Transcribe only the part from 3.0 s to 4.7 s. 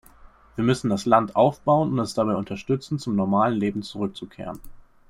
normalen Leben zurückzukehren.